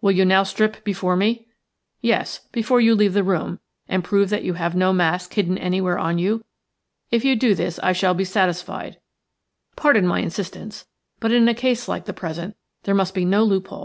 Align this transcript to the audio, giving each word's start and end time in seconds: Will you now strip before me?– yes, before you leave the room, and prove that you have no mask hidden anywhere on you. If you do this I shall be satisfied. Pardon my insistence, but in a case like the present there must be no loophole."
Will 0.00 0.12
you 0.12 0.24
now 0.24 0.44
strip 0.44 0.84
before 0.84 1.16
me?– 1.16 1.48
yes, 2.00 2.42
before 2.52 2.80
you 2.80 2.94
leave 2.94 3.12
the 3.12 3.24
room, 3.24 3.58
and 3.88 4.04
prove 4.04 4.30
that 4.30 4.44
you 4.44 4.52
have 4.52 4.76
no 4.76 4.92
mask 4.92 5.34
hidden 5.34 5.58
anywhere 5.58 5.98
on 5.98 6.16
you. 6.16 6.44
If 7.10 7.24
you 7.24 7.34
do 7.34 7.56
this 7.56 7.80
I 7.80 7.92
shall 7.92 8.14
be 8.14 8.24
satisfied. 8.24 9.00
Pardon 9.74 10.06
my 10.06 10.20
insistence, 10.20 10.86
but 11.18 11.32
in 11.32 11.48
a 11.48 11.54
case 11.54 11.88
like 11.88 12.04
the 12.04 12.12
present 12.12 12.56
there 12.84 12.94
must 12.94 13.14
be 13.14 13.24
no 13.24 13.42
loophole." 13.42 13.82